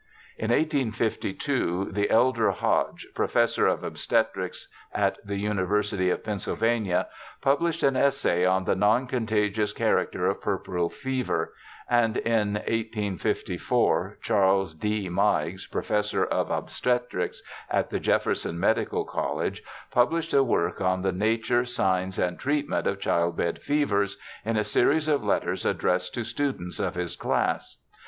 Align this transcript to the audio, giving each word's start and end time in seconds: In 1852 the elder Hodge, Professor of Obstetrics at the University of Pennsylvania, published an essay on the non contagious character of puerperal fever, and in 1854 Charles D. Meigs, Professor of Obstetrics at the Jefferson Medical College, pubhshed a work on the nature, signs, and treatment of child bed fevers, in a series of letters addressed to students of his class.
In 0.35 0.49
1852 0.49 1.89
the 1.91 2.09
elder 2.09 2.49
Hodge, 2.49 3.07
Professor 3.13 3.67
of 3.67 3.83
Obstetrics 3.83 4.67
at 4.91 5.19
the 5.23 5.37
University 5.37 6.09
of 6.09 6.23
Pennsylvania, 6.23 7.07
published 7.39 7.83
an 7.83 7.95
essay 7.95 8.43
on 8.43 8.63
the 8.63 8.73
non 8.75 9.05
contagious 9.05 9.73
character 9.73 10.25
of 10.25 10.41
puerperal 10.41 10.89
fever, 10.89 11.53
and 11.87 12.17
in 12.17 12.53
1854 12.55 14.17
Charles 14.23 14.73
D. 14.73 15.07
Meigs, 15.07 15.67
Professor 15.67 16.25
of 16.25 16.49
Obstetrics 16.49 17.43
at 17.69 17.91
the 17.91 17.99
Jefferson 17.99 18.59
Medical 18.59 19.05
College, 19.05 19.61
pubhshed 19.95 20.35
a 20.35 20.41
work 20.43 20.81
on 20.81 21.03
the 21.03 21.11
nature, 21.11 21.63
signs, 21.63 22.17
and 22.17 22.39
treatment 22.39 22.87
of 22.87 22.99
child 22.99 23.37
bed 23.37 23.59
fevers, 23.61 24.17
in 24.43 24.57
a 24.57 24.63
series 24.63 25.07
of 25.07 25.23
letters 25.23 25.63
addressed 25.63 26.15
to 26.15 26.23
students 26.23 26.79
of 26.79 26.95
his 26.95 27.15
class. 27.15 27.77